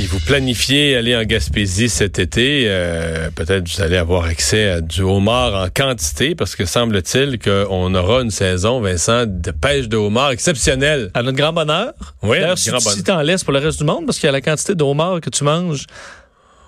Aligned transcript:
si 0.00 0.06
vous 0.06 0.20
planifiez 0.20 0.96
aller 0.96 1.14
en 1.14 1.24
Gaspésie 1.24 1.90
cet 1.90 2.18
été, 2.18 2.64
euh, 2.68 3.28
peut-être 3.34 3.68
vous 3.68 3.82
allez 3.82 3.98
avoir 3.98 4.24
accès 4.24 4.70
à 4.70 4.80
du 4.80 5.02
homard 5.02 5.54
en 5.54 5.68
quantité, 5.68 6.34
parce 6.34 6.56
que 6.56 6.64
semble-t-il 6.64 7.38
qu'on 7.38 7.94
aura 7.94 8.22
une 8.22 8.30
saison, 8.30 8.80
Vincent, 8.80 9.26
de 9.26 9.50
pêche 9.50 9.88
de 9.88 9.98
homard 9.98 10.30
exceptionnelle. 10.30 11.10
À 11.12 11.22
notre 11.22 11.36
grand 11.36 11.52
bonheur. 11.52 11.92
Oui, 12.22 12.40
D'ailleurs, 12.40 12.56
si, 12.56 12.70
grand 12.70 12.78
bonheur. 12.78 13.04
t'en 13.04 13.20
laisses 13.20 13.44
pour 13.44 13.52
le 13.52 13.58
reste 13.58 13.78
du 13.78 13.84
monde, 13.84 14.06
parce 14.06 14.18
qu'il 14.18 14.26
y 14.26 14.30
a 14.30 14.32
la 14.32 14.40
quantité 14.40 14.74
de 14.74 14.82
homard 14.82 15.20
que 15.20 15.28
tu 15.28 15.44
manges. 15.44 15.84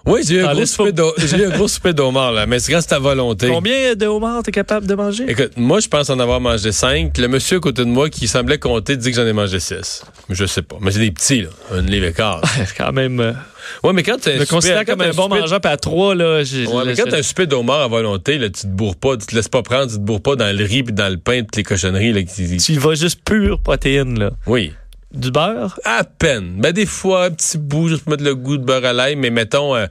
Oui, 0.07 0.21
j'ai 0.27 0.37
eu, 0.37 0.45
un 0.45 0.53
gros 0.55 0.67
souper 0.67 0.91
pas- 0.91 0.93
d'ho- 0.93 1.15
j'ai 1.19 1.39
eu 1.39 1.45
un 1.47 1.51
gros 1.51 1.69
souper 1.69 1.93
de 1.93 2.03
homard, 2.03 2.33
là, 2.33 2.47
mais 2.47 2.59
c'est 2.59 2.73
c'est 2.81 2.93
à 2.93 2.99
volonté. 2.99 3.49
Combien 3.49 3.95
de 3.95 4.07
homards 4.07 4.43
t'es 4.43 4.51
capable 4.51 4.87
de 4.87 4.95
manger? 4.95 5.25
Écoute, 5.29 5.53
moi, 5.57 5.81
je 5.81 5.89
pense 5.89 6.11
en 6.11 6.19
avoir 6.19 6.41
mangé 6.41 6.73
cinq. 6.73 7.17
Le 7.19 7.29
monsieur 7.29 7.59
à 7.59 7.61
côté 7.61 7.85
de 7.85 7.89
moi 7.91 8.11
qui 8.11 8.27
semblait 8.29 8.59
compter 8.59 8.97
dit 8.97 9.11
que 9.11 9.17
j'en 9.17 9.27
ai 9.27 9.33
mangé 9.33 9.61
six. 9.61 10.03
Je 10.29 10.45
sais 10.47 10.63
pas. 10.63 10.77
Mais 10.81 10.91
c'est 10.91 10.99
des 11.01 11.11
petits, 11.13 11.43
là. 11.43 11.49
Un 11.73 11.83
livre 11.83 12.07
et 12.07 12.13
quart. 12.13 12.41
C'est 12.67 12.77
quand 12.77 12.93
même. 12.93 13.21
euh, 13.21 13.33
Ouais, 13.85 13.93
mais 13.93 14.03
quand 14.03 14.17
tu 14.21 14.31
je 14.33 14.39
me 14.41 14.45
considère 14.45 14.85
comme 14.85 15.01
un 15.03 15.11
bon 15.13 15.29
mangeur, 15.29 15.61
puis 15.61 15.71
à 15.73 15.77
trois, 15.77 16.15
là, 16.17 16.43
j'ai. 16.43 16.67
Ouais, 16.67 16.83
mais 16.85 16.95
quand 16.97 17.05
t'as 17.09 17.19
un 17.19 17.23
souper 17.23 17.47
d'homard 17.47 17.81
à 17.83 17.87
volonté, 17.89 18.37
là, 18.39 18.49
tu 18.49 18.63
te 18.63 18.67
bourres 18.67 18.97
pas, 18.97 19.17
tu 19.17 19.27
te 19.27 19.35
laisses 19.37 19.49
pas 19.49 19.63
prendre, 19.63 19.87
tu 19.87 19.95
te 19.99 20.01
bourres 20.01 20.21
pas 20.23 20.35
dans 20.35 20.55
le 20.57 20.65
riz 20.65 20.83
puis 20.83 20.93
dans 20.93 21.09
le 21.09 21.17
pain, 21.19 21.43
toutes 21.43 21.57
les 21.57 21.63
cochonneries, 21.63 22.13
là, 22.13 22.23
qui- 22.25 22.57
Tu 22.57 22.73
y 22.73 22.79
vas 22.79 22.95
juste 22.95 23.21
pure 23.25 23.61
protéine, 23.61 24.19
là. 24.19 24.31
Oui. 24.49 24.73
Du 25.13 25.31
beurre? 25.31 25.79
À 25.85 26.05
peine. 26.05 26.55
Ben, 26.59 26.73
des 26.73 26.87
fois, 26.87 27.27
un 27.27 27.31
petit 27.31 27.59
bout, 27.59 27.89
juste 27.89 28.05
pour 28.05 28.13
mettre 28.13 28.25
le 28.25 28.35
goût 28.35 28.57
de 28.57 28.65
beurre 28.65 28.85
à 28.85 28.93
l'ail, 28.93 29.15
mais 29.17 29.29
mettons, 29.31 29.77
euh, 29.77 29.87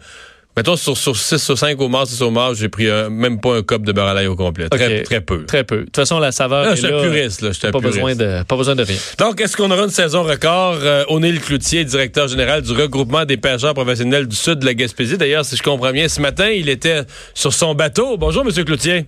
mettons 0.57 0.75
sur, 0.75 0.97
sur 0.97 1.16
6 1.16 1.38
sur 1.38 1.57
5 1.57 1.80
homards, 1.80 2.07
6 2.07 2.21
homards, 2.23 2.55
j'ai 2.55 2.70
pris 2.70 2.89
un- 2.89 3.09
même 3.09 3.39
pas 3.39 3.57
un 3.57 3.61
cop 3.61 3.84
de 3.84 3.91
beurre 3.91 4.07
à 4.07 4.13
l'ail 4.16 4.25
au 4.27 4.35
complet. 4.35 4.67
Très, 4.70 5.03
très 5.03 5.21
peu. 5.21 5.45
Très 5.45 5.63
peu. 5.63 5.77
De 5.77 5.84
toute 5.85 5.95
façon, 5.95 6.17
la 6.20 6.31
saveur. 6.31 6.71
Est 6.71 6.75
j'étais 6.75 6.91
là. 6.91 7.02
puriste, 7.03 7.41
là. 7.41 7.52
J'étais 7.52 7.70
Pas 7.71 7.80
puriste. 7.80 7.97
besoin, 7.99 8.16
de, 8.16 8.44
pas 8.44 8.55
besoin 8.57 8.75
de 8.75 8.84
rien. 8.84 8.97
Donc, 9.20 9.39
est-ce 9.39 9.55
qu'on 9.55 9.70
aura 9.70 9.84
une 9.84 9.89
saison 9.89 10.23
record? 10.23 10.77
Euh, 10.81 11.03
O'Neill 11.07 11.39
Cloutier, 11.39 11.85
directeur 11.85 12.27
général 12.27 12.63
du 12.63 12.72
regroupement 12.72 13.23
des 13.25 13.38
pêcheurs 13.38 13.75
professionnels 13.75 14.27
du 14.27 14.35
sud 14.35 14.55
de 14.59 14.66
la 14.66 14.73
Gaspésie? 14.73 15.17
D'ailleurs, 15.17 15.45
si 15.45 15.55
je 15.55 15.61
comprends 15.63 15.91
bien, 15.91 16.08
ce 16.08 16.19
matin, 16.19 16.50
il 16.50 16.67
était 16.67 17.03
sur 17.35 17.53
son 17.53 17.75
bateau. 17.75 18.17
Bonjour, 18.17 18.44
Monsieur 18.44 18.63
Cloutier. 18.63 19.06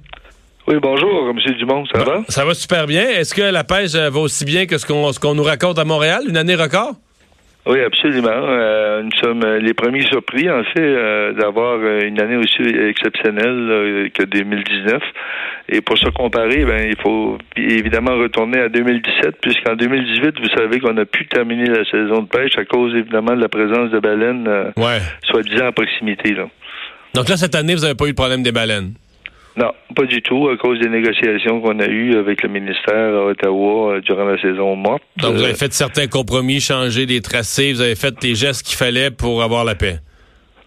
Oui, 0.67 0.75
bonjour, 0.81 1.29
M. 1.29 1.37
Dumont, 1.57 1.83
ça 1.93 2.03
va? 2.03 2.21
Ça 2.29 2.45
va 2.45 2.53
super 2.53 2.87
bien. 2.87 3.03
Est-ce 3.07 3.33
que 3.35 3.41
la 3.41 3.63
pêche 3.65 3.95
euh, 3.95 4.09
va 4.09 4.19
aussi 4.21 4.45
bien 4.45 4.65
que 4.65 4.77
ce 4.77 4.85
qu'on 5.19 5.35
nous 5.35 5.43
raconte 5.43 5.77
à 5.77 5.83
Montréal? 5.83 6.21
Une 6.27 6.37
année 6.37 6.55
record? 6.55 6.93
Oui, 7.65 7.79
absolument. 7.81 8.29
Euh, 8.31 9.03
nous 9.03 9.11
sommes 9.21 9.43
euh, 9.43 9.59
les 9.59 9.73
premiers 9.73 10.03
surpris, 10.03 10.49
en 10.49 10.63
fait, 10.63 10.79
euh, 10.79 11.33
d'avoir 11.33 11.79
une 11.81 12.19
année 12.21 12.37
aussi 12.37 12.61
exceptionnelle 12.61 14.09
que 14.13 14.23
2019. 14.23 15.01
Et 15.69 15.81
pour 15.81 15.97
se 15.97 16.09
comparer, 16.09 16.63
ben, 16.65 16.87
il 16.89 16.97
faut 17.01 17.37
évidemment 17.57 18.15
retourner 18.17 18.59
à 18.59 18.69
2017, 18.69 19.35
puisqu'en 19.41 19.75
2018, 19.75 20.35
vous 20.41 20.49
savez 20.57 20.79
qu'on 20.79 20.95
a 20.97 21.05
pu 21.05 21.25
terminer 21.27 21.65
la 21.65 21.83
saison 21.85 22.21
de 22.23 22.27
pêche 22.27 22.57
à 22.57 22.63
cause, 22.65 22.93
évidemment, 22.95 23.35
de 23.35 23.41
la 23.41 23.49
présence 23.49 23.91
de 23.91 23.99
baleines, 23.99 24.45
euh, 24.47 24.71
Ouais. 24.77 24.99
soi-disant 25.29 25.67
à 25.67 25.71
proximité. 25.73 26.33
Là. 26.33 26.47
Donc 27.15 27.27
là, 27.29 27.35
cette 27.37 27.55
année, 27.55 27.75
vous 27.75 27.81
n'avez 27.81 27.95
pas 27.95 28.05
eu 28.05 28.09
le 28.09 28.13
problème 28.15 28.43
des 28.43 28.51
baleines? 28.51 28.93
Non, 29.55 29.71
pas 29.95 30.05
du 30.05 30.21
tout, 30.23 30.49
à 30.49 30.57
cause 30.57 30.79
des 30.79 30.89
négociations 30.89 31.61
qu'on 31.61 31.79
a 31.79 31.85
eues 31.87 32.15
avec 32.17 32.41
le 32.41 32.49
ministère 32.49 33.13
à 33.15 33.25
Ottawa 33.25 33.93
euh, 33.93 34.01
durant 34.01 34.25
la 34.25 34.41
saison 34.41 34.75
morte. 34.75 35.03
Donc, 35.17 35.35
vous 35.35 35.41
Euh, 35.41 35.45
avez 35.45 35.53
fait 35.55 35.71
certains 35.73 36.07
compromis, 36.07 36.59
changé 36.59 37.05
des 37.05 37.21
tracés, 37.21 37.71
vous 37.73 37.81
avez 37.81 37.95
fait 37.95 38.15
les 38.23 38.33
gestes 38.33 38.65
qu'il 38.65 38.77
fallait 38.77 39.11
pour 39.11 39.43
avoir 39.43 39.63
la 39.63 39.75
paix. 39.75 39.97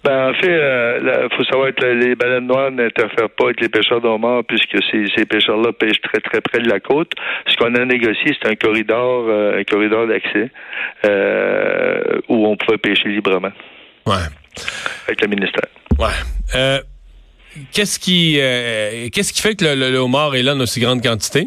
Ben, 0.05 0.31
en 0.31 0.35
fait, 0.35 0.47
il 0.53 1.37
faut 1.37 1.43
savoir 1.51 1.75
que 1.75 1.85
les 1.85 2.15
baleines 2.15 2.47
noires 2.47 2.71
n'interfèrent 2.71 3.31
pas 3.37 3.47
avec 3.47 3.61
les 3.61 3.69
pêcheurs 3.69 4.01
d'homards 4.01 4.45
puisque 4.47 4.79
ces, 4.89 5.07
ces 5.17 5.25
pêcheurs-là 5.27 5.73
pêchent 5.73 6.01
très 6.01 6.21
très 6.21 6.41
près 6.41 6.61
de 6.61 6.69
la 6.69 6.79
côte. 6.79 7.11
Ce 7.49 7.57
qu'on 7.57 7.75
a 7.75 7.85
négocié, 7.85 8.37
c'est 8.41 8.49
un 8.49 8.55
corridor, 8.55 9.25
euh, 9.29 9.59
un 9.59 9.65
corridor 9.65 10.07
d'accès 10.07 10.53
euh, 11.05 12.21
où 12.29 12.47
on 12.47 12.57
pouvait 12.57 12.79
pêcher 12.79 13.09
librement 13.09 13.51
Ouais. 14.07 14.15
avec 15.09 15.21
le 15.23 15.27
ministère. 15.27 15.67
Ouais. 15.99 16.81
Qu'est-ce 17.73 17.99
qui 17.99 18.39
euh, 18.41 19.09
qu'est-ce 19.13 19.33
qui 19.33 19.43
fait 19.43 19.55
que 19.55 19.65
le, 19.65 19.99
homard 19.99 20.35
est 20.35 20.43
là 20.43 20.55
en 20.55 20.61
aussi 20.61 20.81
grande 20.81 21.03
quantité? 21.03 21.47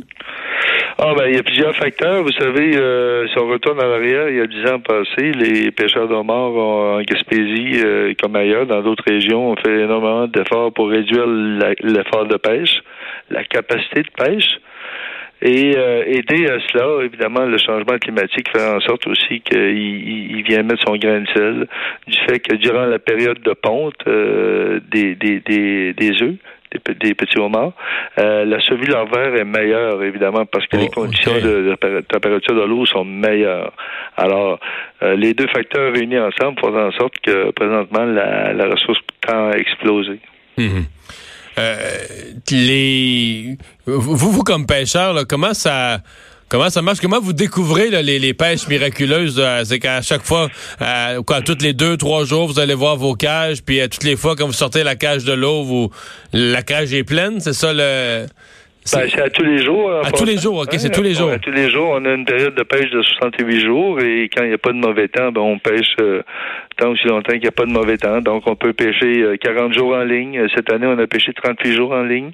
Ah 0.98 1.14
ben 1.18 1.28
il 1.30 1.36
y 1.36 1.40
a 1.40 1.44
plusieurs 1.44 1.76
facteurs. 1.76 2.24
Vous 2.24 2.32
savez, 2.34 2.76
euh, 2.76 3.26
si 3.30 3.40
on 3.40 3.48
retourne 3.48 3.80
en 3.80 3.90
arrière, 3.90 4.28
il 4.30 4.36
y 4.36 4.42
a 4.42 4.48
dix 4.48 4.70
ans 4.70 4.80
passés, 4.80 5.32
les 5.32 5.72
pêcheurs 5.72 6.10
d'homards 6.10 6.56
en 6.58 7.02
Gaspésie, 7.02 7.82
euh, 7.86 8.14
comme 8.22 8.36
ailleurs, 8.36 8.66
dans 8.66 8.82
d'autres 8.82 9.06
régions, 9.08 9.52
ont 9.52 9.56
fait 9.56 9.80
énormément 9.80 10.28
d'efforts 10.28 10.74
pour 10.74 10.90
réduire 10.90 11.26
l'effort 11.26 12.26
de 12.26 12.36
pêche, 12.36 12.82
la 13.30 13.46
capacité 13.46 14.02
de 14.02 14.10
pêche. 14.18 14.60
Et 15.42 15.74
euh, 15.78 16.04
aider 16.06 16.48
à 16.50 16.58
cela, 16.68 17.04
évidemment, 17.06 17.46
le 17.46 17.58
changement 17.58 17.98
climatique 17.98 18.48
fait 18.52 18.62
en 18.68 18.80
sorte 18.82 19.08
aussi 19.08 19.40
qu'il 19.40 19.58
il, 20.38 20.44
vient 20.44 20.64
mettre 20.64 20.84
son 20.86 20.98
grain 20.98 21.22
de 21.22 21.28
sel 21.34 21.68
du 22.08 22.18
fait 22.28 22.40
que 22.40 22.56
durant 22.56 22.86
la 22.86 23.00
période 23.00 23.42
de 23.42 23.54
ponte 23.54 23.96
euh, 24.08 24.80
des, 24.92 25.16
des, 25.16 25.40
des, 25.40 25.94
des 25.94 26.22
œufs, 26.22 26.36
des, 26.74 26.80
pe- 26.80 26.92
des 26.94 27.14
petits 27.16 27.40
homards, 27.40 27.72
euh, 28.20 28.44
la 28.44 28.60
survie 28.60 28.88
larvaire 28.88 29.34
est 29.36 29.46
meilleure, 29.46 30.04
évidemment, 30.04 30.46
parce 30.46 30.68
que 30.68 30.76
Oh, 30.76 30.82
les 30.82 30.90
conditions 30.90 31.32
ok. 31.32 31.42
de, 31.42 31.70
de 31.70 31.76
tempér- 31.76 32.04
température 32.04 32.56
de 32.56 32.64
l'eau 32.68 32.86
sont 32.86 33.06
meilleures. 33.06 33.72
Alors, 34.18 34.60
euh, 35.04 35.16
les 35.16 35.34
deux 35.34 35.48
facteurs 35.48 35.94
réunis 35.94 36.20
ensemble 36.20 36.60
font 36.60 36.78
en 36.78 36.92
sorte 36.92 37.18
que 37.24 37.52
présentement, 37.52 38.04
la, 38.04 38.52
la 38.52 38.66
ressource 38.68 39.00
tend 39.26 39.52
à 39.52 39.58
exploser. 39.58 40.20
Mhm. 40.58 40.66
Euh, 40.68 40.82
les 42.52 43.58
vous, 43.86 44.16
vous 44.16 44.44
comme 44.44 44.66
pêcheur, 44.66 45.14
là, 45.14 45.26
comment 45.26 45.54
ça 45.54 46.02
comment 46.50 46.70
ça 46.70 46.82
marche? 46.82 47.00
Comment 47.00 47.20
vous 47.20 47.34
découvrez 47.34 47.90
là, 47.90 48.02
les, 48.02 48.20
les 48.20 48.34
pêches 48.34 48.68
miraculeuses 48.68 49.40
là? 49.40 49.64
C'est 49.66 49.80
qu'à 49.80 50.02
chaque 50.02 50.24
fois, 50.24 50.50
euh, 50.82 51.22
quoi, 51.22 51.42
toutes 51.42 51.62
les 51.62 51.74
deux 51.74 51.98
trois 51.98 52.26
jours, 52.26 52.48
vous 52.48 52.60
allez 52.60 52.74
voir 52.74 52.98
vos 52.98 53.14
cages, 53.14 53.64
puis 53.64 53.82
à 53.82 53.88
toutes 53.88 54.04
les 54.04 54.16
fois 54.16 54.36
quand 54.36 54.46
vous 54.46 54.54
sortez 54.54 54.84
la 54.84 54.96
cage 54.96 55.24
de 55.24 55.34
l'eau, 55.34 55.64
vous 55.64 55.90
la 56.34 56.62
cage 56.62 56.94
est 56.94 57.04
pleine, 57.04 57.40
c'est 57.40 57.54
ça 57.54 57.74
le 57.74 58.26
Ben, 58.94 59.08
c'est 59.08 59.22
à 59.22 59.30
tous 59.30 59.44
les 59.44 59.64
jours. 59.64 59.92
À 60.04 60.12
tous 60.12 60.26
les 60.26 60.38
jours, 60.38 60.58
ok, 60.58 60.74
c'est 60.78 60.90
tous 60.90 61.04
les 61.04 61.14
jours. 61.14 61.32
À 61.32 61.40
tous 61.40 61.52
les 61.52 61.70
jours, 61.70 61.90
on 61.92 62.06
a 62.06 62.14
une 62.14 62.26
période 62.26 62.56
de 62.56 62.64
pêche 62.64 62.90
de 62.90 63.02
68 63.02 63.62
jours 63.62 64.00
et 64.00 64.30
quand 64.36 64.44
il 64.44 64.50
n'y 64.50 64.56
a 64.56 64.58
pas 64.58 64.72
de 64.72 64.78
mauvais 64.78 65.08
temps, 65.08 65.32
ben, 65.32 65.42
on 65.42 65.60
pêche 65.60 65.96
euh, 66.02 66.24
aussi 66.88 67.08
longtemps 67.08 67.34
qu'il 67.34 67.42
n'y 67.42 67.48
a 67.48 67.52
pas 67.52 67.66
de 67.66 67.72
mauvais 67.72 67.98
temps. 67.98 68.22
Donc, 68.22 68.44
on 68.48 68.56
peut 68.56 68.74
pêcher 68.74 69.22
euh, 69.22 69.38
40 69.38 69.74
jours 69.74 69.96
en 69.96 70.04
ligne. 70.04 70.40
Euh, 70.40 70.48
Cette 70.56 70.72
année, 70.72 70.88
on 70.88 70.98
a 70.98 71.08
pêché 71.08 71.34
38 71.34 71.74
jours 71.74 71.92
en 71.92 72.04
ligne 72.04 72.32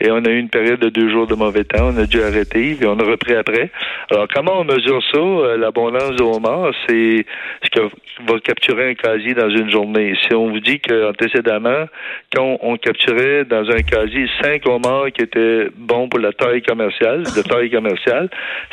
et 0.00 0.10
on 0.10 0.18
a 0.24 0.28
eu 0.28 0.38
une 0.38 0.48
période 0.50 0.80
de 0.80 0.88
deux 0.88 1.08
jours 1.10 1.26
de 1.26 1.34
mauvais 1.34 1.64
temps. 1.64 1.90
On 1.94 1.96
a 1.98 2.06
dû 2.06 2.20
arrêter 2.22 2.76
et 2.80 2.86
on 2.86 2.98
a 2.98 3.04
repris 3.04 3.34
après. 3.34 3.70
Alors, 4.10 4.26
comment 4.34 4.60
on 4.60 4.64
mesure 4.64 5.00
ça? 5.12 5.18
Euh, 5.18 5.56
L'abondance 5.56 6.16
de 6.16 6.22
homard, 6.22 6.72
c'est 6.88 7.24
ce 7.62 7.70
que 7.70 7.80
va 8.26 8.38
capturer 8.40 8.90
un 8.90 8.94
casier 8.94 9.34
dans 9.34 9.50
une 9.50 9.70
journée. 9.70 10.14
Si 10.26 10.34
on 10.34 10.48
vous 10.50 10.60
dit 10.60 10.80
qu'antécédemment, 10.80 11.86
quand 12.34 12.58
on 12.62 12.76
capturait 12.76 13.44
dans 13.44 13.68
un 13.70 13.82
casier 13.82 14.26
cinq 14.42 14.66
homards 14.66 15.12
qui 15.12 15.22
étaient 15.22 15.68
bons 15.76 16.08
pour 16.08 16.20
la 16.20 16.32
taille 16.32 16.62
commerciale, 16.62 17.22
de 17.24 17.42
taille 17.42 17.70
commerciale, 17.70 18.28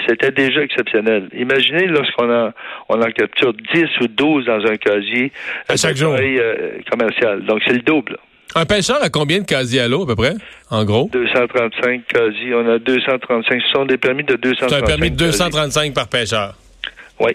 c'était 0.08 0.32
déjà 0.32 0.62
exceptionnel. 0.62 1.30
Imaginez 1.34 1.88
lorsqu'on 1.88 2.30
en, 2.32 2.52
on 2.90 3.02
en 3.02 3.12
capture 3.12 3.54
10 3.54 3.86
ou 4.02 4.08
12 4.08 4.46
dans 4.46 4.66
un 4.66 4.78
casier 4.78 5.13
À 5.70 5.76
chaque 5.78 5.94
de 5.94 5.98
jour. 5.98 6.14
euh. 6.14 7.40
Donc, 7.48 7.62
c'est 7.66 7.74
le 7.74 7.82
double. 7.82 8.18
Un 8.56 8.66
pêcheur 8.66 9.02
a 9.02 9.10
combien 9.10 9.40
de 9.40 9.46
casiers 9.46 9.82
à 9.82 9.88
l'eau 9.88 10.04
à 10.04 10.08
peu 10.08 10.16
près 10.16 10.34
En 10.70 10.86
gros? 10.86 11.10
235 11.12 12.06
casiers. 12.08 12.54
On 12.54 12.70
a 12.70 12.78
235. 12.80 13.62
Ce 13.62 13.72
sont 13.72 13.86
des 13.86 13.98
permis 13.98 14.24
de 14.24 14.36
235 14.36 14.70
C'est 14.70 14.76
un 14.84 14.86
permis 14.86 15.10
de 15.12 15.16
casiers. 15.18 15.32
235 15.50 15.94
par 15.94 16.08
pêcheur. 16.08 16.54
Oui, 17.20 17.32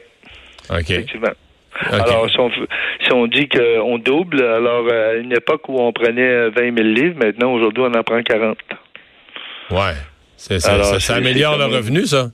OK. 0.70 0.90
effectivement. 0.90 1.32
Alors, 1.90 2.28
si 2.30 2.38
on, 2.40 2.50
si 2.50 3.12
on 3.12 3.26
dit 3.26 3.48
qu'on 3.48 3.98
double, 3.98 4.42
alors 4.42 4.86
euh, 4.90 5.12
à 5.12 5.14
une 5.14 5.32
époque 5.32 5.68
où 5.68 5.80
on 5.80 5.92
prenait 5.92 6.50
20 6.50 6.76
000 6.76 6.88
livres, 6.88 7.16
maintenant, 7.24 7.52
aujourd'hui, 7.52 7.84
on 7.86 7.94
en 7.98 8.02
prend 8.02 8.22
40. 8.22 8.56
ouais. 9.70 9.78
C'est- 10.36 10.60
ça, 10.60 11.14
améliore 11.16 11.58
le 11.58 11.64
revenu, 11.66 12.06
ça. 12.06 12.28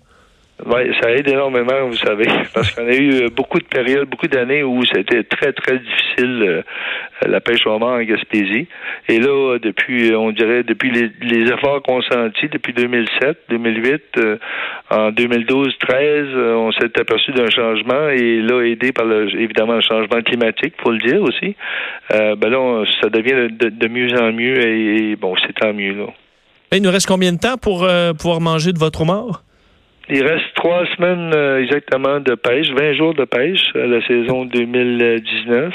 Oui, 0.66 0.80
ça 1.00 1.10
aide 1.10 1.28
énormément, 1.28 1.86
vous 1.88 1.96
savez, 1.96 2.24
parce 2.54 2.70
qu'on 2.70 2.86
a 2.88 2.94
eu 2.94 3.24
euh, 3.24 3.28
beaucoup 3.28 3.58
de 3.58 3.64
périodes, 3.64 4.08
beaucoup 4.08 4.28
d'années 4.28 4.62
où 4.62 4.82
c'était 4.84 5.22
très, 5.24 5.52
très 5.52 5.78
difficile 5.78 6.42
euh, 6.42 6.62
la 7.26 7.40
pêche 7.40 7.66
au 7.66 7.70
homard 7.70 7.98
en 7.98 8.02
Gaspésie. 8.02 8.66
Et 9.08 9.18
là, 9.18 9.58
depuis, 9.58 10.10
euh, 10.12 10.18
on 10.18 10.30
dirait, 10.32 10.62
depuis 10.62 10.90
les, 10.90 11.10
les 11.20 11.50
efforts 11.52 11.82
consentis 11.82 12.48
depuis 12.50 12.72
2007, 12.72 13.38
2008, 13.50 14.02
euh, 14.18 14.36
en 14.90 15.10
2012, 15.10 15.74
13, 15.80 15.98
euh, 16.34 16.54
on 16.54 16.72
s'est 16.72 16.98
aperçu 16.98 17.32
d'un 17.32 17.50
changement 17.50 18.08
et 18.08 18.40
là, 18.40 18.62
aidé 18.62 18.92
par 18.92 19.04
le, 19.04 19.28
évidemment 19.38 19.74
le 19.74 19.82
changement 19.82 20.22
climatique, 20.22 20.74
faut 20.82 20.92
le 20.92 20.98
dire 20.98 21.22
aussi, 21.22 21.56
ben 22.10 22.48
là, 22.48 22.58
on- 22.60 22.84
ça 23.02 23.08
devient 23.10 23.48
de, 23.54 23.68
de 23.68 23.88
mieux 23.88 24.08
en 24.18 24.32
mieux 24.32 24.58
et, 24.66 25.10
et 25.12 25.16
bon, 25.16 25.34
c'est 25.46 25.52
tant 25.54 25.72
mieux 25.74 25.92
là. 25.94 26.06
Il 26.72 26.82
nous 26.82 26.90
reste 26.90 27.06
combien 27.06 27.32
de 27.32 27.38
temps 27.38 27.56
pour 27.56 27.86
pouvoir 28.18 28.40
manger 28.40 28.72
de 28.72 28.78
votre 28.78 29.02
homard? 29.02 29.42
Il 30.10 30.22
reste 30.26 30.44
trois 30.54 30.84
semaines 30.96 31.32
euh, 31.34 31.62
exactement 31.62 32.20
de 32.20 32.34
pêche, 32.34 32.68
20 32.70 32.92
jours 32.94 33.14
de 33.14 33.24
pêche 33.24 33.62
à 33.74 33.86
la 33.86 34.06
saison 34.06 34.44
2019. 34.44 35.72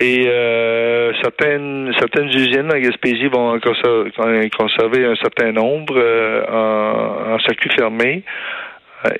Et 0.00 0.24
euh, 0.26 1.12
certaines 1.22 1.92
certaines 1.98 2.28
usines 2.28 2.70
en 2.72 2.78
Gaspésie 2.78 3.26
vont 3.26 3.58
conserver 3.60 5.04
un 5.04 5.16
certain 5.16 5.52
nombre 5.52 5.94
euh, 5.96 6.44
en, 6.50 7.34
en 7.34 7.38
circuit 7.40 7.70
fermé. 7.76 8.24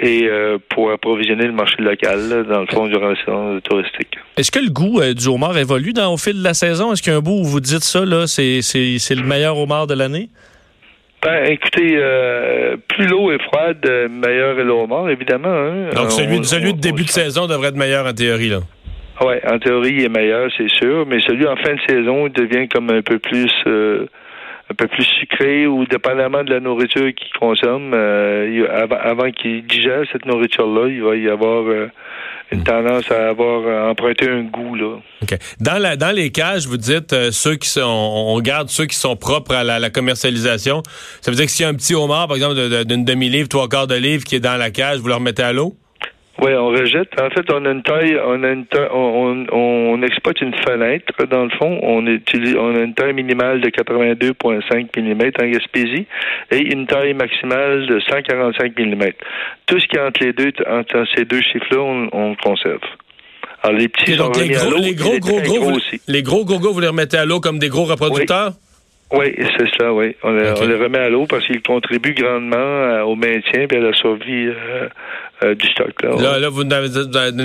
et 0.00 0.24
euh, 0.24 0.58
pour 0.70 0.90
approvisionner 0.92 1.44
le 1.46 1.52
marché 1.52 1.76
local, 1.80 2.46
dans 2.48 2.60
le 2.60 2.66
fond, 2.66 2.86
durant 2.86 3.08
la 3.10 3.16
saison 3.16 3.60
touristique. 3.60 4.16
Est-ce 4.36 4.50
que 4.50 4.60
le 4.60 4.70
goût 4.70 5.00
euh, 5.00 5.12
du 5.14 5.26
homard 5.28 5.56
évolue 5.58 5.92
dans, 5.92 6.12
au 6.14 6.16
fil 6.16 6.38
de 6.38 6.44
la 6.44 6.54
saison? 6.54 6.92
Est-ce 6.92 7.02
qu'il 7.02 7.12
y 7.12 7.14
a 7.14 7.18
un 7.18 7.22
bout 7.22 7.40
où 7.40 7.44
vous 7.44 7.60
dites 7.60 7.82
ça, 7.84 8.04
là, 8.04 8.26
c'est, 8.26 8.62
c'est, 8.62 8.98
c'est 8.98 9.14
le 9.14 9.24
meilleur 9.24 9.58
homard 9.58 9.86
de 9.86 9.94
l'année? 9.94 10.28
Ben, 11.24 11.44
écoutez, 11.52 11.94
euh, 11.96 12.76
plus 12.88 13.06
l'eau 13.06 13.30
est 13.30 13.40
froide, 13.42 13.78
euh, 13.86 14.08
meilleur 14.08 14.58
est 14.58 14.64
le 14.64 14.72
homard, 14.72 15.08
évidemment. 15.08 15.48
Hein. 15.54 15.90
Donc, 15.94 16.10
celui, 16.10 16.38
On- 16.38 16.42
celui 16.42 16.74
de 16.74 16.80
début 16.80 17.02
on- 17.02 17.04
de 17.06 17.10
saison 17.10 17.46
devrait 17.46 17.68
être 17.68 17.76
meilleur 17.76 18.06
en 18.06 18.12
théorie, 18.12 18.48
là. 18.48 18.58
Ouais, 19.20 19.40
en 19.46 19.58
théorie, 19.60 19.92
il 19.98 20.04
est 20.04 20.08
meilleur, 20.08 20.50
c'est 20.56 20.68
sûr, 20.70 21.06
mais 21.06 21.20
celui 21.20 21.46
en 21.46 21.54
fin 21.56 21.74
de 21.74 21.80
saison, 21.88 22.26
il 22.26 22.32
devient 22.32 22.66
comme 22.68 22.90
un 22.90 23.02
peu 23.02 23.20
plus 23.20 23.50
euh, 23.68 24.06
un 24.70 24.74
peu 24.74 24.86
plus 24.88 25.04
sucré 25.04 25.66
ou 25.66 25.84
dépendamment 25.86 26.44
de 26.44 26.50
la 26.50 26.60
nourriture 26.60 27.12
qu'il 27.14 27.32
consomme, 27.38 27.92
euh, 27.94 28.66
avant, 28.70 28.96
avant 28.96 29.30
qu'il 29.30 29.66
digère 29.66 30.04
cette 30.12 30.24
nourriture-là, 30.24 30.88
il 30.88 31.02
va 31.02 31.16
y 31.16 31.28
avoir 31.28 31.64
euh, 31.66 31.90
une 32.52 32.62
tendance 32.64 33.10
à 33.10 33.28
avoir 33.28 33.66
à 33.66 33.90
emprunter 33.90 34.28
un 34.28 34.42
goût 34.42 34.74
là. 34.74 34.96
OK. 35.22 35.38
Dans, 35.60 35.78
la, 35.78 35.96
dans 35.96 36.14
les 36.14 36.30
cages, 36.30 36.66
vous 36.66 36.76
dites 36.76 37.12
euh, 37.12 37.30
ceux 37.32 37.56
qui 37.56 37.68
sont, 37.68 37.82
on 37.82 38.40
garde 38.40 38.68
ceux 38.68 38.86
qui 38.86 38.96
sont 38.96 39.16
propres 39.16 39.54
à 39.54 39.64
la, 39.64 39.78
la 39.78 39.90
commercialisation. 39.90 40.82
Ça 41.20 41.30
veut 41.30 41.36
dire 41.36 41.46
que 41.46 41.50
s'il 41.50 41.64
y 41.64 41.66
a 41.66 41.70
un 41.70 41.74
petit 41.74 41.94
homard, 41.94 42.28
par 42.28 42.36
exemple, 42.36 42.84
d'une 42.84 43.04
demi-livre, 43.04 43.48
trois 43.48 43.68
quarts 43.68 43.86
de 43.86 43.96
livre 43.96 44.24
qui 44.24 44.36
est 44.36 44.40
dans 44.40 44.56
la 44.56 44.70
cage, 44.70 44.98
vous 44.98 45.08
le 45.08 45.14
remettez 45.14 45.42
à 45.42 45.52
l'eau? 45.52 45.74
Oui, 46.42 46.52
on 46.54 46.70
rejette. 46.70 47.20
En 47.20 47.30
fait, 47.30 47.48
on 47.52 47.64
a 47.66 47.70
une 47.70 47.84
taille, 47.84 48.18
on 48.26 48.42
a 48.42 48.48
une 48.50 48.66
taille, 48.66 48.88
on, 48.92 49.46
on, 49.52 49.94
on 49.94 50.02
exploite 50.02 50.40
une 50.40 50.52
fenêtre 50.54 51.24
dans 51.30 51.44
le 51.44 51.50
fond. 51.50 51.78
On 51.82 52.04
utilise, 52.08 52.56
on 52.56 52.74
a 52.74 52.80
une 52.80 52.94
taille 52.94 53.12
minimale 53.12 53.60
de 53.60 53.68
82,5 53.68 54.88
mm 54.96 55.30
en 55.40 55.50
Gaspésie 55.50 56.06
et 56.50 56.58
une 56.58 56.88
taille 56.88 57.14
maximale 57.14 57.86
de 57.86 58.00
145 58.00 58.76
mm. 58.76 59.04
Tout 59.66 59.78
ce 59.78 59.86
qui 59.86 59.96
est 59.96 60.00
entre 60.00 60.24
les 60.24 60.32
deux, 60.32 60.52
entre 60.68 61.04
ces 61.14 61.24
deux 61.24 61.40
chiffres-là, 61.42 61.80
on, 61.80 62.08
on 62.12 62.34
conserve. 62.34 62.80
Alors 63.62 63.78
les 63.78 63.88
petits 63.88 64.16
sont 64.16 64.32
remis 64.32 64.56
à 64.56 64.58
gros, 64.58 64.70
l'eau. 64.70 64.78
les 64.78 64.94
gros, 64.94 65.12
les 65.12 65.20
gros, 65.20 65.40
gros, 65.40 65.60
vous, 65.60 65.76
aussi. 65.76 66.00
les 66.08 66.22
gros, 66.24 66.44
gros, 66.44 66.58
gros, 66.58 66.72
vous 66.72 66.80
les 66.80 66.88
remettez 66.88 67.18
à 67.18 67.24
l'eau 67.24 67.38
comme 67.38 67.60
des 67.60 67.68
gros 67.68 67.84
reproducteurs? 67.84 68.48
Oui, 68.48 68.71
c'est 69.58 69.68
ça, 69.78 69.92
oui. 69.92 70.14
On, 70.22 70.32
les- 70.32 70.50
OK. 70.50 70.58
on 70.62 70.66
les 70.66 70.76
remet 70.76 70.98
à 70.98 71.08
l'eau 71.08 71.26
parce 71.28 71.46
qu'ils 71.46 71.62
contribuent 71.62 72.14
grandement 72.14 72.56
euh, 72.56 73.02
au 73.02 73.14
maintien 73.14 73.66
et 73.70 73.76
à 73.76 73.80
la 73.80 73.92
survie 73.92 74.46
euh, 74.48 74.88
euh, 75.44 75.54
du 75.54 75.66
stock. 75.68 75.90
Là, 76.02 76.10
Là, 76.20 76.38
là, 76.38 76.48
vous 76.48 76.62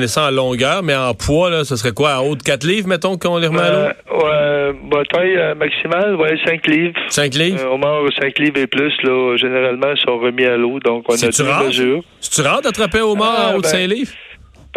ça 0.07 0.27
en 0.27 0.31
longueur, 0.31 0.83
mais 0.83 0.95
en 0.95 1.13
poids, 1.13 1.49
là, 1.49 1.63
ce 1.63 1.75
serait 1.75 1.91
quoi? 1.91 2.11
À 2.11 2.21
haut 2.21 2.35
de 2.35 2.43
4 2.43 2.63
livres, 2.65 2.87
mettons, 2.87 3.17
qu'on 3.17 3.37
les 3.37 3.47
remet 3.47 3.59
à 3.59 3.71
l'eau? 3.71 3.77
Euh, 3.79 4.71
ouais, 4.71 4.79
bah, 4.89 5.03
taille 5.11 5.55
maximale, 5.57 6.15
ouais, 6.15 6.37
5 6.45 6.65
livres. 6.67 6.95
5 7.09 7.33
livres? 7.35 7.59
Euh, 7.61 7.69
homard 7.73 8.01
5 8.19 8.39
livres 8.39 8.57
et 8.59 8.67
plus, 8.67 8.93
là, 9.03 9.35
généralement, 9.37 9.95
sont 10.05 10.17
remis 10.19 10.45
à 10.45 10.55
l'eau. 10.57 10.79
Donc, 10.79 11.05
on 11.09 11.13
a 11.15 11.17
deux 11.17 11.65
mesures. 11.67 12.01
C'est-tu 12.21 12.47
rare 12.47 12.61
d'attraper 12.61 12.99
un 12.99 13.03
homard 13.03 13.35
Ah, 13.37 13.49
en 13.51 13.53
haut 13.55 13.57
de 13.57 13.63
ben, 13.63 13.69
5 13.69 13.87
livres? 13.87 14.11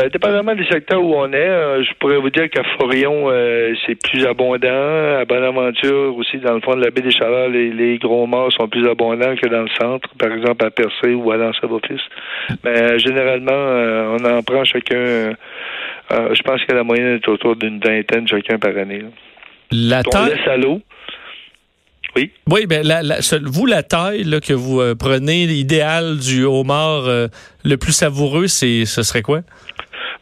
Ben, 0.00 0.08
dépendamment 0.08 0.54
du 0.54 0.64
secteur 0.64 1.02
où 1.02 1.14
on 1.14 1.30
est, 1.32 1.36
euh, 1.36 1.82
je 1.84 1.90
pourrais 1.98 2.16
vous 2.16 2.30
dire 2.30 2.48
qu'à 2.48 2.62
Forion, 2.78 3.26
euh, 3.30 3.74
c'est 3.84 3.96
plus 3.96 4.24
abondant. 4.24 5.18
À 5.20 5.24
Bonaventure, 5.26 6.16
aussi, 6.16 6.38
dans 6.38 6.54
le 6.54 6.60
fond 6.62 6.74
de 6.74 6.82
la 6.84 6.90
baie 6.90 7.02
des 7.02 7.10
Chaleurs, 7.10 7.48
les, 7.50 7.70
les 7.70 7.98
gros 7.98 8.26
morts 8.26 8.50
sont 8.52 8.66
plus 8.68 8.88
abondants 8.88 9.34
que 9.36 9.46
dans 9.48 9.62
le 9.62 9.68
centre, 9.78 10.08
par 10.18 10.32
exemple 10.32 10.64
à 10.64 10.70
Percé 10.70 11.12
ou 11.12 11.30
à 11.32 11.36
l'Anse-Office. 11.36 12.00
Mais 12.64 12.70
euh, 12.82 12.98
généralement, 12.98 13.50
euh, 13.52 14.16
on 14.18 14.24
en 14.24 14.42
prend 14.42 14.64
chacun, 14.64 15.34
je 16.10 16.42
pense 16.42 16.64
que 16.64 16.72
la 16.74 16.82
moyenne 16.82 17.16
est 17.22 17.28
autour 17.28 17.56
d'une 17.56 17.78
vingtaine 17.78 18.26
chacun 18.26 18.58
par 18.58 18.76
année. 18.76 19.00
là. 19.00 19.08
La 19.72 19.98
On 20.06 20.10
taille. 20.10 20.30
laisse 20.34 20.48
à 20.48 20.56
l'eau. 20.56 20.80
Oui? 22.16 22.32
Oui, 22.50 22.66
ben 22.66 22.84
la, 22.84 23.02
la- 23.02 23.18
vous, 23.44 23.66
la 23.66 23.82
taille 23.84 24.24
là, 24.24 24.40
que 24.40 24.52
vous 24.52 24.82
prenez, 24.98 25.46
l'idéal 25.46 26.18
du 26.18 26.42
homard 26.44 27.02
le 27.64 27.76
plus 27.76 27.92
savoureux, 27.92 28.48
c'est 28.48 28.84
ce 28.84 29.02
serait 29.02 29.22
quoi? 29.22 29.42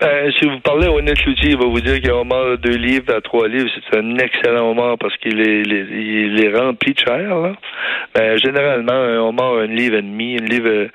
Ben, 0.00 0.30
si 0.38 0.44
vous 0.46 0.60
parlez 0.60 0.86
au 0.86 1.00
net 1.00 1.24
Loutier, 1.24 1.50
il 1.50 1.56
va 1.58 1.66
vous 1.66 1.80
dire 1.80 2.00
qu'un 2.00 2.12
homard 2.14 2.50
de 2.50 2.56
2 2.56 2.76
livres 2.76 3.12
à 3.16 3.20
3 3.20 3.48
livres, 3.48 3.68
c'est 3.90 3.98
un 3.98 4.16
excellent 4.18 4.70
homard 4.70 4.96
parce 4.98 5.16
qu'il 5.16 5.40
est, 5.40 5.62
il 5.62 5.72
est- 5.72 5.88
il 5.90 6.44
est 6.44 6.56
rempli 6.56 6.94
de 6.94 6.98
chair. 7.00 7.36
Là. 7.36 7.52
Ben, 8.14 8.38
généralement, 8.38 8.92
un 8.92 9.18
homard, 9.18 9.54
un 9.58 9.66
livre 9.66 9.96
et 9.96 10.02
demi, 10.02 10.34
une 10.34 10.44
livre, 10.48 10.68
une 10.68 10.90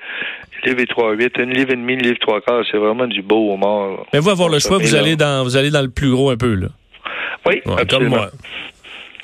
livre 0.70 0.80
et 0.80 0.86
3 0.86 1.12
huit, 1.12 1.32
une 1.38 1.50
livre 1.52 1.72
et 1.72 1.76
demi, 1.76 1.92
une 1.94 2.02
livre 2.02 2.18
trois 2.18 2.40
quarts, 2.40 2.64
c'est 2.70 2.78
vraiment 2.78 3.06
du 3.06 3.20
beau 3.20 3.52
homard. 3.52 3.90
là. 3.90 3.96
Mais 4.14 4.20
vous 4.20 4.30
avoir 4.30 4.48
le 4.48 4.58
choix, 4.58 4.78
vous 4.78 4.94
allez 4.94 5.16
dans 5.16 5.44
vous 5.44 5.56
allez 5.58 5.70
dans 5.70 5.82
le 5.82 5.90
plus 5.90 6.10
gros 6.10 6.30
un 6.30 6.36
peu 6.38 6.54
là. 6.54 6.68
Oui, 7.46 7.56
Ouais, 7.56 7.62
comme 7.66 7.78
absolument. 7.80 8.16
moi. 8.16 8.28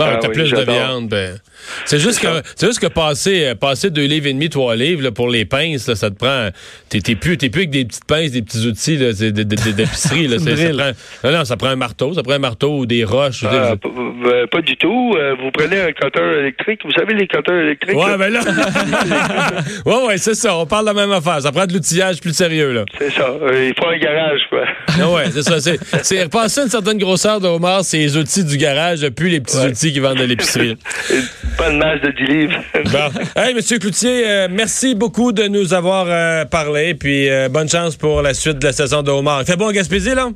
Bon, 0.01 0.07
Ah 0.15 0.19
t'as 0.21 0.29
oui, 0.29 0.35
plus 0.35 0.51
de 0.51 0.63
viande, 0.63 1.09
ben. 1.09 1.39
C'est 1.85 1.99
juste 1.99 2.21
que, 2.21 2.27
c'est 2.57 2.67
juste 2.67 2.81
que 2.81 2.87
passer, 2.87 3.45
euh, 3.49 3.55
passer 3.55 3.91
deux 3.91 4.07
livres 4.07 4.27
et 4.27 4.33
demi, 4.33 4.49
trois 4.49 4.75
livres, 4.77 5.03
là, 5.03 5.11
pour 5.13 5.29
les 5.29 5.45
pinces, 5.45 5.87
là, 5.89 5.95
ça 5.95 6.11
te 6.11 6.17
prend, 6.17 6.49
t'es, 6.89 7.01
t'es 7.01 7.15
plus, 7.17 7.37
t'es 7.37 7.51
plus 7.51 7.61
avec 7.61 7.71
des 7.71 7.85
petites 7.85 8.07
pinces, 8.07 8.31
des 8.31 8.41
petits 8.43 8.67
outils, 8.67 8.97
là, 8.97 9.13
d'épicerie, 9.13 10.27
là. 10.27 10.39
C'est- 10.43 10.57
ça 10.57 10.57
Drill. 10.73 10.77
prend, 10.77 11.31
non, 11.31 11.39
non, 11.39 11.45
ça 11.45 11.57
prend 11.57 11.69
un 11.69 11.77
marteau, 11.77 12.15
ça 12.15 12.23
prend 12.23 12.33
un 12.33 12.39
marteau 12.39 12.79
ou 12.79 12.87
des 12.87 13.05
roches. 13.05 13.45
Ah, 13.47 13.51
dire, 13.51 13.77
p- 13.79 14.47
pas 14.51 14.61
du 14.63 14.77
tout. 14.77 15.13
Euh, 15.17 15.35
vous 15.41 15.51
prenez 15.51 15.81
un 15.81 15.93
cutter 15.93 16.39
électrique. 16.41 16.81
Vous 16.85 16.93
savez, 16.93 17.15
les 17.15 17.27
cutters 17.27 17.55
électriques. 17.55 17.97
Ouais, 17.97 18.11
là, 18.11 18.17
ben 18.17 18.33
là. 18.33 18.41
ouais, 19.87 20.07
ouais, 20.09 20.19
c'est 20.19 20.35
ça. 20.35 20.57
On 20.57 20.67
parle 20.67 20.85
de 20.89 20.95
la 20.95 21.07
même 21.07 21.13
affaire. 21.13 21.41
Ça 21.43 21.53
prend 21.53 21.67
de 21.67 21.73
l'outillage 21.75 22.21
plus 22.21 22.33
sérieux, 22.35 22.73
là. 22.73 22.85
C'est 22.99 23.11
ça. 23.13 23.29
Euh, 23.43 23.69
il 23.69 23.75
faut 23.79 23.89
un 23.89 23.99
garage, 23.99 24.41
quoi. 24.49 24.65
Ah 25.01 25.11
ouais, 25.11 25.25
c'est 25.31 25.43
ça. 25.43 25.61
C'est, 25.61 25.79
c'est 26.03 26.23
repasser 26.25 26.63
une 26.63 26.69
certaine 26.69 26.99
grosseur 26.99 27.41
de 27.41 27.47
homard, 27.49 27.85
c'est 27.85 27.99
les 27.99 28.17
outils 28.17 28.45
du 28.45 28.57
garage, 28.57 29.07
plus 29.11 29.29
les 29.29 29.41
petits 29.41 29.57
Ouais. 29.59 29.67
outils 29.69 29.90
qui 29.93 30.01
vendent 30.01 30.19
de 30.19 30.25
l'épicerie. 30.25 30.77
Bonne 31.59 31.79
masse 31.79 32.01
de 32.01 32.11
10 32.11 32.25
livres. 32.25 32.61
Bon. 32.87 33.21
Hey, 33.41 33.55
Monsieur 33.55 33.79
Cloutier, 33.79 34.25
euh, 34.27 34.49
merci 34.51 34.95
beaucoup 34.95 35.33
de 35.33 35.45
nous 35.45 35.75
avoir 35.75 36.07
euh, 36.09 36.45
parlé, 36.45 36.95
puis 36.95 37.29
euh, 37.29 37.49
bonne 37.49 37.69
chance 37.69 37.97
pour 37.97 38.23
la 38.23 38.33
suite 38.35 38.59
de 38.59 38.67
la 38.67 38.73
saison 38.73 39.03
de 39.03 39.11
homard. 39.11 39.43
Il 39.43 39.47
fait 39.47 39.57
bon 39.57 39.69
à 39.69 39.73
Gaspésie, 39.73 40.15
là? 40.15 40.29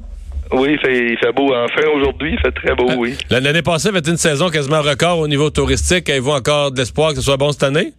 oui, 0.53 0.73
il 0.73 0.79
fait, 0.79 1.13
il 1.13 1.19
fait 1.19 1.33
beau. 1.33 1.53
Enfin, 1.55 1.83
aujourd'hui, 1.97 2.33
il 2.35 2.39
fait 2.41 2.53
très 2.53 2.75
beau, 2.75 2.89
oui. 2.99 3.17
L'année 3.31 3.63
passée 3.63 3.89
été 3.97 4.11
une 4.11 4.17
saison 4.19 4.51
quasiment 4.51 4.83
record 4.83 5.19
au 5.19 5.27
niveau 5.29 5.51
touristique. 5.51 6.09
Avez-vous 6.11 6.31
encore 6.33 6.71
de 6.71 6.79
l'espoir 6.79 7.11
que 7.11 7.17
ce 7.17 7.23
soit 7.23 7.37
bon 7.39 7.51
cette 7.53 7.63
année? 7.65 7.93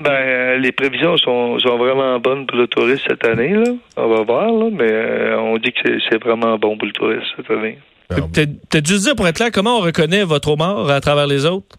Ben, 0.00 0.10
euh, 0.12 0.56
les 0.58 0.70
prévisions 0.70 1.16
sont, 1.16 1.58
sont 1.58 1.76
vraiment 1.76 2.20
bonnes 2.20 2.46
pour 2.46 2.56
le 2.56 2.68
tourisme 2.68 3.02
cette 3.08 3.24
année, 3.26 3.52
là. 3.52 3.72
On 3.96 4.08
va 4.08 4.22
voir, 4.22 4.46
là, 4.52 4.66
mais 4.72 4.86
euh, 4.90 5.36
on 5.40 5.58
dit 5.58 5.72
que 5.72 5.78
c'est- 5.84 5.98
c'est 6.08 6.22
vraiment 6.22 6.56
bon 6.56 6.78
pour 6.78 6.86
le 6.86 6.92
tourisme 6.92 7.24
cette 7.36 7.50
année. 7.50 7.78
Peut-être 8.08 8.86
juste 8.86 9.04
dire 9.04 9.14
pour 9.16 9.28
être 9.28 9.36
clair, 9.36 9.50
comment 9.52 9.78
on 9.78 9.82
reconnaît 9.82 10.24
votre 10.24 10.48
homard 10.48 10.88
à 10.90 11.00
travers 11.00 11.26
les 11.26 11.44
autres? 11.44 11.76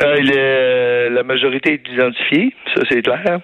Euh, 0.00 0.16
il 0.20 0.30
est, 0.30 1.10
la 1.10 1.22
majorité 1.22 1.74
est 1.74 1.92
identifiée, 1.92 2.54
ça 2.74 2.82
c'est 2.88 3.02
clair. 3.02 3.40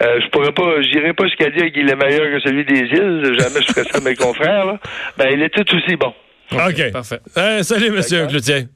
Euh, 0.00 0.20
je 0.24 0.28
pourrais 0.30 0.52
pas, 0.52 0.80
j'irai 0.80 1.12
pas 1.12 1.26
jusqu'à 1.26 1.50
dire 1.50 1.70
qu'il 1.72 1.88
est 1.88 1.96
meilleur 1.96 2.32
que 2.32 2.40
celui 2.40 2.64
des 2.64 2.80
îles. 2.80 3.36
Jamais 3.38 3.60
je 3.60 3.72
ferais 3.72 3.84
ça 3.84 3.98
à 3.98 4.00
mes 4.00 4.14
confrères. 4.14 4.66
Là. 4.66 4.80
Ben, 5.18 5.28
il 5.32 5.42
est 5.42 5.50
tout 5.50 5.66
aussi 5.76 5.96
bon. 5.96 6.12
OK. 6.52 6.92
Parfait. 6.92 7.20
Hey, 7.36 7.62
salut, 7.64 7.90
Monsieur. 7.90 8.26
Cloutier. 8.26 8.66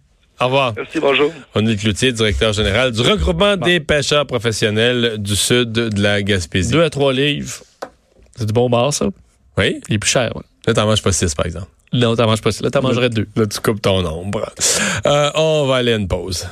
Au 0.41 0.47
revoir. 0.47 0.75
Merci, 0.77 1.01
bonjour. 1.01 1.33
On 1.55 1.67
est 1.67 1.77
Cloutier, 1.77 2.13
directeur 2.13 2.53
général 2.53 2.93
du 2.93 3.01
regroupement 3.01 3.57
des 3.57 3.81
pêcheurs 3.81 4.27
professionnels 4.27 5.15
du 5.19 5.35
sud 5.35 5.73
de 5.73 6.03
la 6.03 6.23
Gaspésie. 6.23 6.73
Deux 6.73 6.83
à 6.83 6.91
trois 6.91 7.13
livres. 7.13 7.63
C'est 8.35 8.47
du 8.47 8.53
bon 8.53 8.69
bar, 8.69 8.93
ça? 8.93 9.07
Oui? 9.57 9.81
Il 9.89 9.95
est 9.95 9.99
plus 9.99 10.11
cher, 10.11 10.37
ouais. 10.37 10.43
Là, 10.67 10.75
t'en 10.75 10.87
manges 10.87 11.03
pas 11.03 11.13
six, 11.13 11.35
par 11.35 11.47
exemple. 11.47 11.69
Là, 11.93 12.15
t'en 12.17 12.27
manges 12.27 12.43
pas. 12.43 12.51
Là, 12.61 12.71
t'en 12.71 12.83
mangerais 12.83 13.11
deux. 13.11 13.27
Là, 13.37 13.47
tu 13.47 13.61
coupes 13.61 13.81
ton 13.81 14.05
ombre. 14.05 14.53
Euh, 15.07 15.31
on 15.35 15.67
va 15.67 15.77
aller 15.77 15.93
à 15.93 15.97
une 15.97 16.09
pause. 16.09 16.47